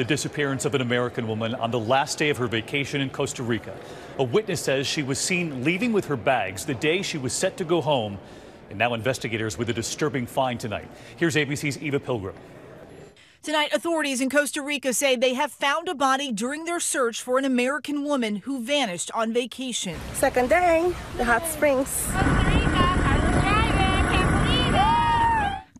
[0.00, 3.42] The disappearance of an American woman on the last day of her vacation in Costa
[3.42, 3.76] Rica.
[4.18, 7.58] A witness says she was seen leaving with her bags the day she was set
[7.58, 8.16] to go home.
[8.70, 10.88] And now investigators with a disturbing find tonight.
[11.18, 12.34] Here's ABC's Eva Pilgrim.
[13.42, 17.36] Tonight, authorities in Costa Rica say they have found a body during their search for
[17.36, 19.98] an American woman who vanished on vacation.
[20.14, 22.08] Second day, the hot springs.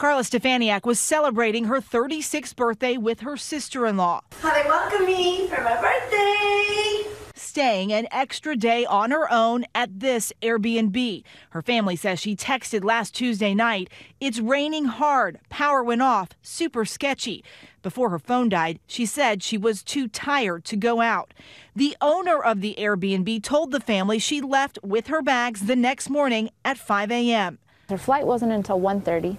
[0.00, 4.22] Carla Stefaniak was celebrating her 36th birthday with her sister in law.
[4.40, 7.06] How they welcome me for my birthday.
[7.34, 11.22] Staying an extra day on her own at this Airbnb.
[11.50, 16.86] Her family says she texted last Tuesday night, It's raining hard, power went off, super
[16.86, 17.44] sketchy.
[17.82, 21.34] Before her phone died, she said she was too tired to go out.
[21.76, 26.08] The owner of the Airbnb told the family she left with her bags the next
[26.08, 27.58] morning at 5 a.m.
[27.90, 29.36] Her flight wasn't until 1:30.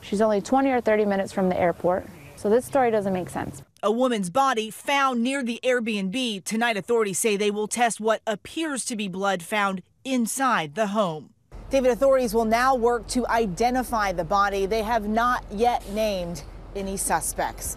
[0.00, 3.62] She's only 20 or 30 minutes from the airport, so this story doesn't make sense.
[3.82, 6.44] A woman's body found near the Airbnb.
[6.44, 11.30] Tonight, authorities say they will test what appears to be blood found inside the home.
[11.70, 14.66] David, authorities will now work to identify the body.
[14.66, 16.42] They have not yet named
[16.74, 17.76] any suspects.